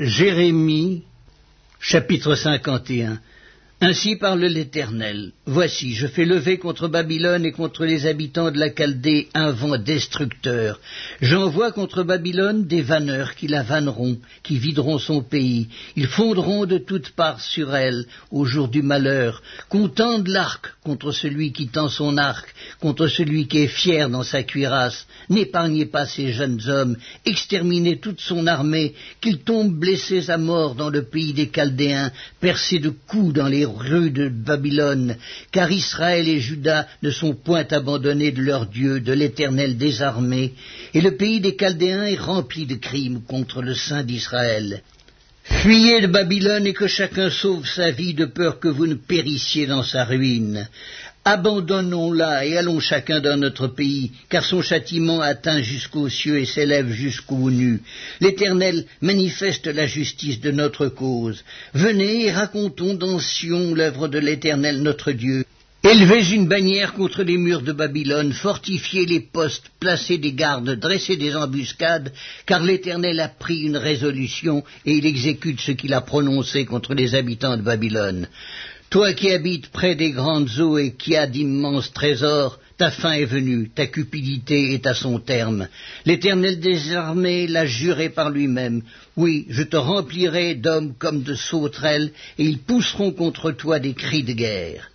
[0.00, 1.04] Jérémie,
[1.78, 3.18] chapitre 51
[3.82, 5.32] ainsi parle l'Éternel.
[5.46, 9.78] Voici, je fais lever contre Babylone et contre les habitants de la Chaldée un vent
[9.78, 10.78] destructeur.
[11.22, 15.68] J'envoie contre Babylone des vanneurs qui la vanneront, qui videront son pays.
[15.96, 19.42] Ils fondront de toutes parts sur elle au jour du malheur.
[19.70, 24.24] Qu'on tende l'arc contre celui qui tend son arc, contre celui qui est fier dans
[24.24, 25.06] sa cuirasse.
[25.30, 30.90] N'épargnez pas ces jeunes hommes, exterminez toute son armée, qu'ils tombent blessés à mort dans
[30.90, 35.16] le pays des Chaldéens, percés de coups dans les rues de Babylone,
[35.52, 40.54] car Israël et Juda ne sont point abandonnés de leur Dieu, de l'Éternel des armées,
[40.94, 44.82] et le pays des Chaldéens est rempli de crimes contre le Saint d'Israël.
[45.44, 49.66] Fuyez de Babylone et que chacun sauve sa vie de peur que vous ne périssiez
[49.66, 50.68] dans sa ruine.
[51.24, 56.90] Abandonnons-la et allons chacun dans notre pays, car son châtiment atteint jusqu'aux cieux et s'élève
[56.90, 57.82] jusqu'aux nues.
[58.20, 61.44] L'Éternel manifeste la justice de notre cause.
[61.74, 65.44] Venez et racontons dans Sion l'œuvre de l'Éternel notre Dieu.
[65.82, 71.16] Élevez une bannière contre les murs de Babylone, fortifiez les postes, placez des gardes, dressez
[71.16, 72.12] des embuscades,
[72.44, 77.14] car l'Éternel a pris une résolution et il exécute ce qu'il a prononcé contre les
[77.14, 78.28] habitants de Babylone.
[78.90, 83.24] Toi qui habites près des grandes eaux et qui as d'immenses trésors, ta fin est
[83.24, 85.68] venue, ta cupidité est à son terme.
[86.06, 88.82] L'Éternel des l'a juré par lui-même.
[89.16, 94.24] Oui, je te remplirai d'hommes comme de sauterelles, et ils pousseront contre toi des cris
[94.24, 94.90] de guerre.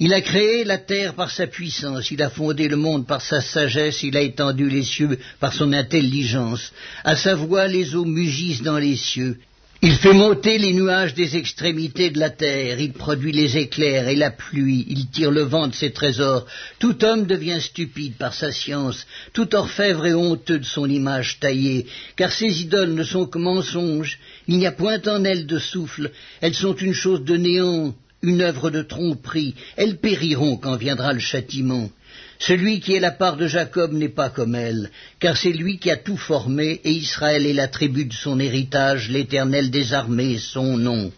[0.00, 3.40] Il a créé la terre par sa puissance, il a fondé le monde par sa
[3.40, 6.72] sagesse, il a étendu les cieux par son intelligence.
[7.04, 9.38] À sa voix, les eaux mugissent dans les cieux.
[9.86, 14.16] Il fait monter les nuages des extrémités de la terre, il produit les éclairs et
[14.16, 16.46] la pluie, il tire le vent de ses trésors.
[16.78, 21.84] Tout homme devient stupide par sa science, tout orfèvre est honteux de son image taillée,
[22.16, 24.18] car ces idoles ne sont que mensonges,
[24.48, 28.40] il n'y a point en elles de souffle, elles sont une chose de néant, une
[28.40, 31.90] œuvre de tromperie, elles périront quand viendra le châtiment.
[32.38, 35.90] Celui qui est la part de Jacob n'est pas comme elle, car c'est lui qui
[35.90, 40.76] a tout formé, et Israël est la tribu de son héritage, l'Éternel des armées, son
[40.76, 41.12] nom.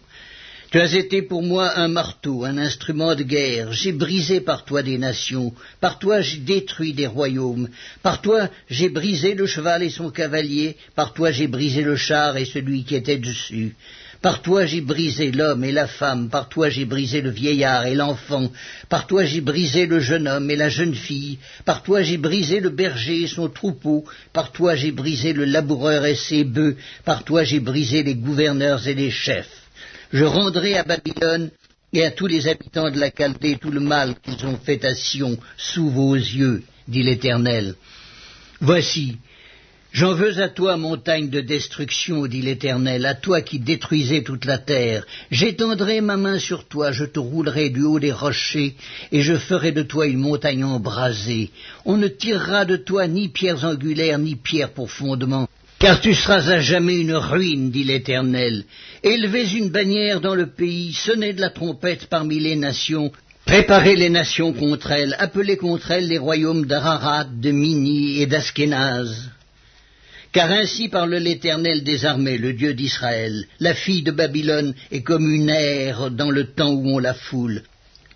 [0.69, 3.71] Tu as été pour moi un marteau, un instrument de guerre.
[3.71, 7.69] J'ai brisé par toi des nations, par toi j'ai détruit des royaumes,
[8.03, 12.35] par toi j'ai brisé le cheval et son cavalier, par toi j'ai brisé le char
[12.35, 13.75] et celui qui était dessus.
[14.21, 17.93] Par toi j'ai brisé l'homme et la femme, par toi j'ai brisé le vieillard et
[17.93, 18.51] l'enfant,
[18.89, 22.59] par toi j'ai brisé le jeune homme et la jeune fille, par toi j'ai brisé
[22.59, 27.23] le berger et son troupeau, par toi j'ai brisé le laboureur et ses bœufs, par
[27.23, 29.61] toi j'ai brisé les gouverneurs et les chefs.
[30.11, 31.51] Je rendrai à Babylone
[31.93, 34.95] et à tous les habitants de la Chaldée tout le mal qu'ils ont fait à
[34.95, 37.75] Sion sous vos yeux, dit l'Éternel.
[38.61, 39.17] Voici,
[39.97, 44.59] J'en veux à toi, montagne de destruction, dit l'Éternel, à toi qui détruisais toute la
[44.59, 45.07] terre.
[45.31, 48.75] J'étendrai ma main sur toi, je te roulerai du haut des rochers,
[49.11, 51.49] et je ferai de toi une montagne embrasée.
[51.83, 55.47] On ne tirera de toi ni pierres angulaires, ni pierres pour fondement,
[55.79, 58.65] car tu seras à jamais une ruine, dit l'Éternel.
[59.01, 63.11] Élevez une bannière dans le pays, sonnez de la trompette parmi les nations,
[63.47, 69.31] Préparez les nations contre elles, appelez contre elles les royaumes d'Ararat, de Mini et d'Askénaz.
[70.37, 73.47] Car ainsi parle l'Éternel des armées, le Dieu d'Israël.
[73.59, 77.63] La fille de Babylone est comme une ère dans le temps où on la foule.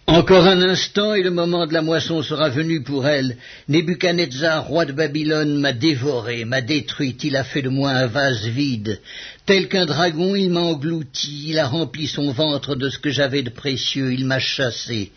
[0.06, 3.38] Encore un instant et le moment de la moisson sera venu pour elle.
[3.70, 8.46] Nebuchadnezzar, roi de Babylone, m'a dévoré, m'a détruite, il a fait de moi un vase
[8.46, 9.00] vide.
[9.48, 13.42] Tel qu'un dragon, il m'a englouti, il a rempli son ventre de ce que j'avais
[13.42, 15.12] de précieux, il m'a chassé.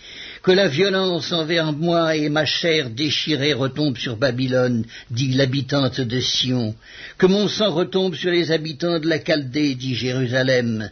[0.45, 6.21] Que la violence envers moi et ma chair déchirée retombe sur Babylone, dit l'habitante de
[6.21, 6.75] Sion.
[7.17, 10.91] Que mon sang retombe sur les habitants de la Chaldée, dit Jérusalem.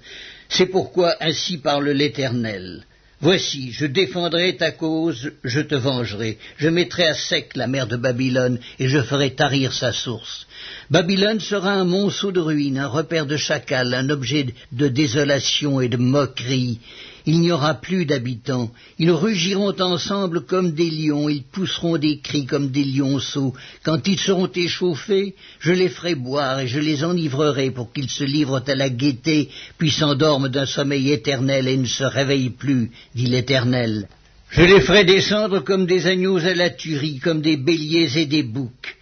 [0.48, 2.86] C'est pourquoi ainsi parle l'Éternel.
[3.20, 7.96] Voici, je défendrai ta cause, je te vengerai, je mettrai à sec la mer de
[7.96, 10.46] Babylone, et je ferai tarir sa source.
[10.90, 15.88] Babylone sera un monceau de ruines, un repère de chacal, un objet de désolation et
[15.88, 16.78] de moquerie
[17.26, 18.70] il n'y aura plus d'habitants.
[18.98, 23.54] Ils rugiront ensemble comme des lions, ils pousseront des cris comme des lionceaux.
[23.84, 28.24] Quand ils seront échauffés, je les ferai boire et je les enivrerai pour qu'ils se
[28.24, 29.48] livrent à la gaieté,
[29.78, 34.08] puis s'endorment d'un sommeil éternel et ne se réveillent plus, dit l'Éternel.
[34.50, 38.42] Je les ferai descendre comme des agneaux à la tuerie, comme des béliers et des
[38.42, 38.97] boucs.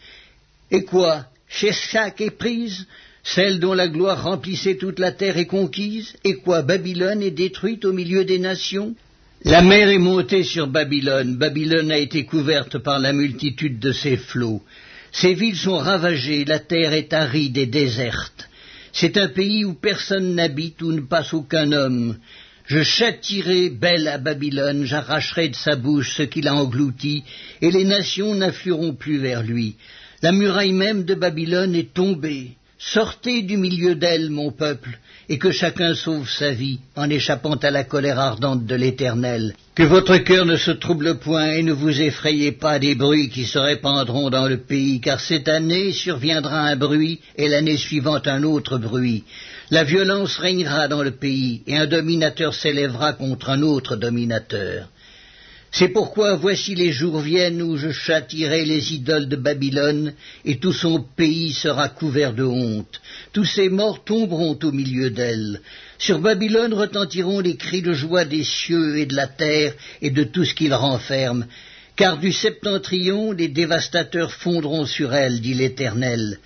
[0.70, 1.24] Et quoi?
[1.50, 2.86] Chez chaque est prise
[3.22, 7.84] celle dont la gloire remplissait toute la terre est conquise, et quoi Babylone est détruite
[7.84, 8.94] au milieu des nations?
[9.44, 14.16] La mer est montée sur Babylone, Babylone a été couverte par la multitude de ses
[14.16, 14.62] flots.
[15.12, 18.48] Ses villes sont ravagées, la terre est aride et déserte.
[18.92, 22.16] C'est un pays où personne n'habite, où ne passe aucun homme.
[22.66, 27.24] Je châtirai Belle à Babylone, j'arracherai de sa bouche ce qu'il a englouti,
[27.60, 29.76] et les nations n'afflueront plus vers lui.
[30.22, 32.50] La muraille même de Babylone est tombée.
[32.78, 34.98] Sortez du milieu d'elle, mon peuple,
[35.30, 39.54] et que chacun sauve sa vie en échappant à la colère ardente de l'Éternel.
[39.74, 43.44] Que votre cœur ne se trouble point et ne vous effrayez pas des bruits qui
[43.44, 48.42] se répandront dans le pays, car cette année surviendra un bruit et l'année suivante un
[48.42, 49.24] autre bruit.
[49.70, 54.88] La violence régnera dans le pays et un dominateur s'élèvera contre un autre dominateur.
[55.72, 60.14] C'est pourquoi voici les jours viennent où je châtirai les idoles de Babylone,
[60.44, 63.00] et tout son pays sera couvert de honte.
[63.32, 65.60] Tous ses morts tomberont au milieu d'elle.
[65.98, 70.24] Sur Babylone retentiront les cris de joie des cieux et de la terre et de
[70.24, 71.46] tout ce qu'il renferme.
[71.94, 76.38] Car du septentrion les dévastateurs fondront sur elle, dit l'Éternel.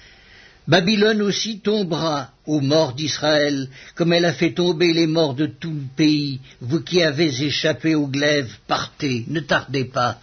[0.67, 5.73] Babylone aussi tombera aux morts d'Israël, comme elle a fait tomber les morts de tout
[5.73, 6.41] le pays.
[6.61, 10.19] Vous qui avez échappé au glaive, partez, ne tardez pas.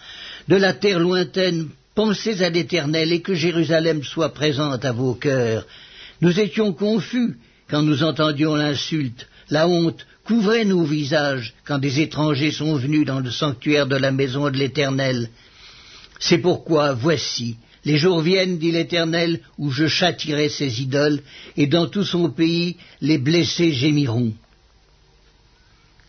[0.47, 5.67] De la terre lointaine, pensez à l'Éternel et que Jérusalem soit présente à vos cœurs.
[6.21, 7.37] Nous étions confus
[7.69, 13.19] quand nous entendions l'insulte, la honte couvrait nos visages quand des étrangers sont venus dans
[13.19, 15.29] le sanctuaire de la maison de l'Éternel.
[16.19, 21.21] C'est pourquoi, voici, les jours viennent, dit l'Éternel, où je châtirai ces idoles,
[21.57, 24.33] et dans tout son pays les blessés gémiront.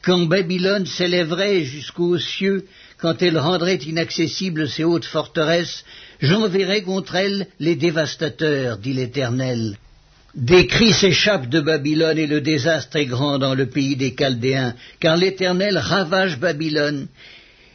[0.02, 2.66] Quand Babylone s'élèverait jusqu'aux cieux,
[2.98, 5.84] quand elle rendrait inaccessibles ses hautes forteresses,
[6.20, 9.76] j'enverrai contre elle les dévastateurs, dit l'Éternel.
[10.34, 14.74] Des cris s'échappent de Babylone et le désastre est grand dans le pays des Chaldéens,
[14.98, 17.06] car l'Éternel ravage Babylone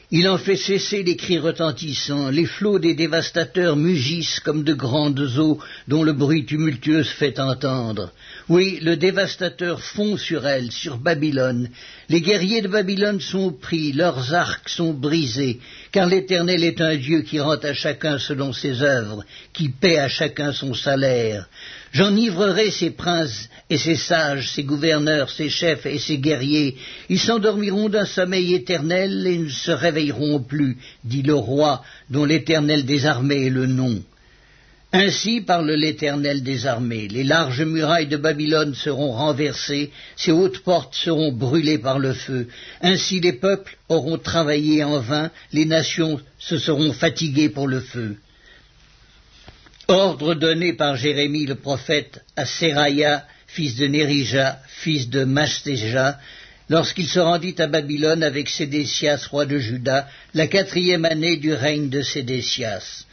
[0.10, 5.20] il en fait cesser les cris retentissants, les flots des dévastateurs mugissent comme de grandes
[5.38, 5.60] eaux
[5.90, 8.12] dont le bruit tumultueux se fait entendre.
[8.48, 11.70] Oui, le dévastateur fond sur elle, sur Babylone.
[12.08, 15.60] Les guerriers de Babylone sont pris, leurs arcs sont brisés,
[15.98, 20.08] car l'Éternel est un Dieu qui rend à chacun selon ses œuvres, qui paie à
[20.08, 21.50] chacun son salaire.
[21.92, 26.78] J'enivrerai ses princes et ses sages, ses gouverneurs, ses chefs et ses guerriers.
[27.10, 32.86] Ils s'endormiront d'un sommeil éternel et ne se réveilleront plus, dit le roi, dont l'Éternel
[32.86, 34.00] des armées est le nom.
[34.94, 37.10] Ainsi parle l'Éternel des armées.
[37.10, 42.48] Les larges murailles de Babylone seront renversées, ses hautes portes seront brûlées par le feu.
[42.82, 48.16] Ainsi les peuples auront travaillé en vain, les nations se seront fatiguées pour le feu.
[49.90, 56.18] Ordre donné par Jérémie le prophète à Seraya, fils de Nérija, fils de Mastéja,
[56.70, 61.90] lorsqu'il se rendit à Babylone avec Sédécias, roi de Juda, la quatrième année du règne
[61.90, 63.06] de Sédécias.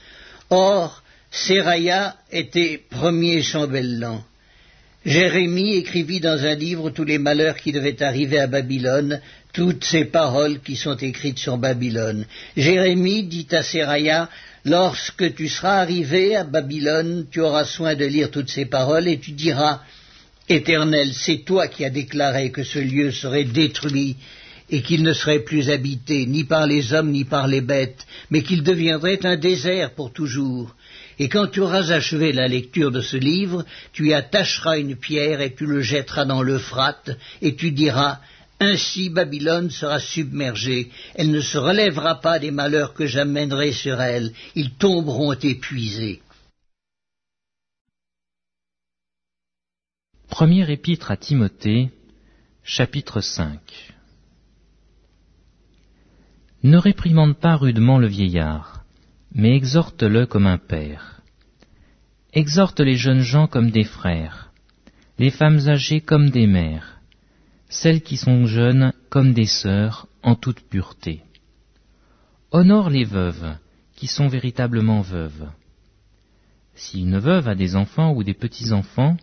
[0.51, 1.04] Or,
[1.35, 4.23] Seraya était premier chambellan.
[5.05, 9.21] Jérémie écrivit dans un livre tous les malheurs qui devaient arriver à Babylone,
[9.53, 12.25] toutes ces paroles qui sont écrites sur Babylone.
[12.57, 14.31] Jérémie dit à Seraya,
[14.65, 19.19] Lorsque tu seras arrivé à Babylone, tu auras soin de lire toutes ces paroles et
[19.19, 19.81] tu diras,
[20.49, 24.17] Éternel, c'est toi qui as déclaré que ce lieu serait détruit
[24.71, 28.43] et qu'il ne serait plus habité ni par les hommes ni par les bêtes, mais
[28.43, 30.75] qu'il deviendrait un désert pour toujours.
[31.19, 35.41] Et quand tu auras achevé la lecture de ce livre, tu y attacheras une pierre
[35.41, 38.21] et tu le jetteras dans l'Euphrate, et tu diras
[38.61, 44.33] Ainsi Babylone sera submergée, elle ne se relèvera pas des malheurs que j'amènerai sur elle,
[44.55, 46.21] ils tomberont épuisés.
[50.29, 51.91] Premier épître à Timothée,
[52.65, 53.61] chapitre 5
[56.63, 58.84] Ne réprimande pas rudement le vieillard
[59.35, 61.21] mais exhorte-le comme un père.
[62.33, 64.53] Exhorte les jeunes gens comme des frères,
[65.19, 67.01] les femmes âgées comme des mères,
[67.69, 71.23] celles qui sont jeunes comme des sœurs en toute pureté.
[72.53, 73.57] Honore les veuves,
[73.97, 75.49] qui sont véritablement veuves.
[76.77, 79.17] Si une veuve a des enfants ou des petits-enfants,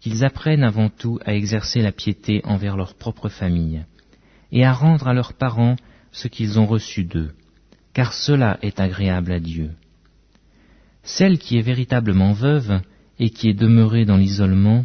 [0.00, 3.84] qu'ils apprennent avant tout à exercer la piété envers leur propre famille,
[4.52, 5.76] et à rendre à leurs parents
[6.12, 7.34] ce qu'ils ont reçu d'eux
[7.94, 9.70] car cela est agréable à Dieu.
[11.04, 12.80] Celle qui est véritablement veuve
[13.18, 14.82] et qui est demeurée dans l'isolement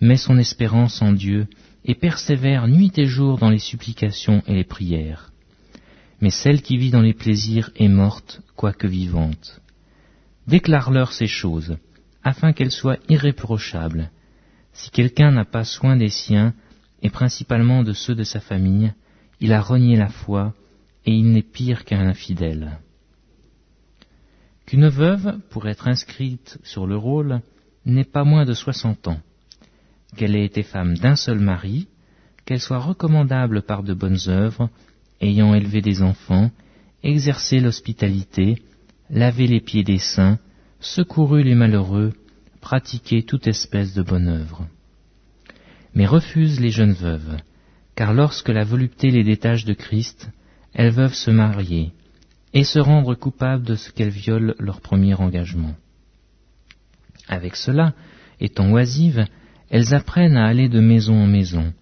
[0.00, 1.46] met son espérance en Dieu
[1.84, 5.30] et persévère nuit et jour dans les supplications et les prières.
[6.20, 9.60] Mais celle qui vit dans les plaisirs est morte, quoique vivante.
[10.46, 11.76] Déclare-leur ces choses,
[12.24, 14.10] afin qu'elles soient irréprochables.
[14.72, 16.54] Si quelqu'un n'a pas soin des siens,
[17.02, 18.92] et principalement de ceux de sa famille,
[19.40, 20.54] il a renié la foi,
[21.08, 22.80] et il n'est pire qu'un infidèle.
[24.66, 27.40] Qu'une veuve, pour être inscrite sur le rôle,
[27.86, 29.18] n'ait pas moins de soixante ans,
[30.18, 31.88] qu'elle ait été femme d'un seul mari,
[32.44, 34.68] qu'elle soit recommandable par de bonnes œuvres,
[35.22, 36.50] ayant élevé des enfants,
[37.02, 38.62] exercé l'hospitalité,
[39.08, 40.38] lavé les pieds des saints,
[40.78, 42.12] secouru les malheureux,
[42.60, 44.68] pratiqué toute espèce de bonne œuvre.
[45.94, 47.38] Mais refuse les jeunes veuves,
[47.94, 50.28] car lorsque la volupté les détache de Christ,
[50.78, 51.90] elles veulent se marier
[52.54, 55.74] et se rendre coupables de ce qu'elles violent leur premier engagement.
[57.26, 57.94] Avec cela,
[58.40, 59.26] étant oisives,
[59.70, 61.74] elles apprennent à aller de maison en maison,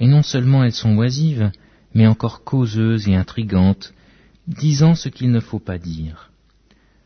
[0.00, 1.52] et non seulement elles sont oisives,
[1.92, 3.92] mais encore causeuses et intrigantes,
[4.46, 6.30] disant ce qu'il ne faut pas dire.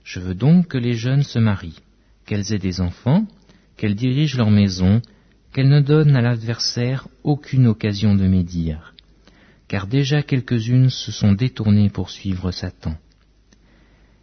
[0.05, 1.83] Je veux donc que les jeunes se marient,
[2.25, 3.27] qu'elles aient des enfants,
[3.77, 5.03] qu'elles dirigent leur maison,
[5.53, 8.92] qu'elles ne donnent à l'adversaire aucune occasion de médire,
[9.73, 12.95] car déjà quelques-unes se sont détournées pour suivre Satan.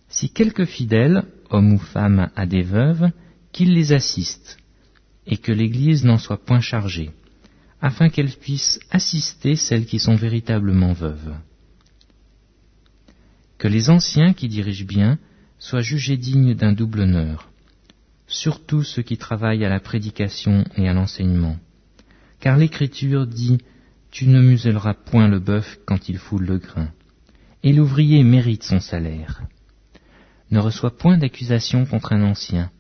[0.08, 3.10] Si quelque fidèle, homme ou femme, a des veuves,
[3.52, 4.60] qu'il les assiste,
[5.26, 7.10] et que l'Église n'en soit point chargée,
[7.82, 11.34] afin qu'elle puisse assister celles qui sont véritablement veuves.
[13.58, 15.18] Que les anciens qui dirigent bien
[15.58, 17.50] soient jugés dignes d'un double honneur,
[18.28, 21.58] surtout ceux qui travaillent à la prédication et à l'enseignement.
[22.40, 23.58] Car l'Écriture dit
[24.12, 26.90] Tu ne muselleras point le bœuf quand il foule le grain,
[27.64, 29.44] et l'ouvrier mérite son salaire.
[30.52, 32.72] Ne reçois point d'accusation contre un ancien,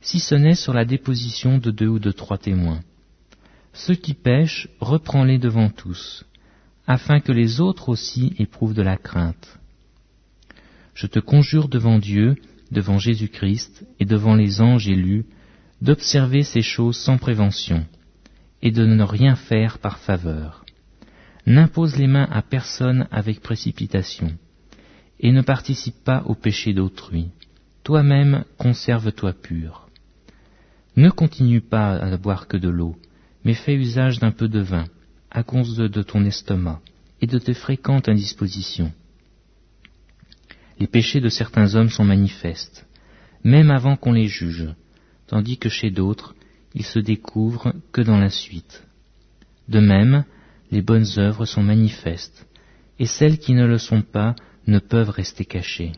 [0.00, 2.80] si ce n'est sur la déposition de deux ou de trois témoins.
[3.72, 6.24] Ceux qui pêchent, reprends-les devant tous,
[6.86, 9.58] afin que les autres aussi éprouvent de la crainte.
[10.94, 12.36] Je te conjure devant Dieu,
[12.70, 15.26] devant Jésus-Christ et devant les anges élus,
[15.82, 17.86] d'observer ces choses sans prévention,
[18.62, 20.57] et de ne rien faire par faveur.
[21.48, 24.36] N'impose les mains à personne avec précipitation,
[25.18, 27.30] et ne participe pas au péché d'autrui.
[27.84, 29.88] Toi-même conserve-toi pur.
[30.96, 32.96] Ne continue pas à boire que de l'eau,
[33.44, 34.84] mais fais usage d'un peu de vin,
[35.30, 36.82] à cause de ton estomac
[37.22, 38.92] et de tes fréquentes indispositions.
[40.78, 42.86] Les péchés de certains hommes sont manifestes,
[43.42, 44.68] même avant qu'on les juge,
[45.26, 46.34] tandis que chez d'autres,
[46.74, 48.84] ils se découvrent que dans la suite.
[49.70, 50.26] De même,
[50.70, 52.46] les bonnes œuvres sont manifestes,
[52.98, 54.34] et celles qui ne le sont pas
[54.66, 55.92] ne peuvent rester cachées.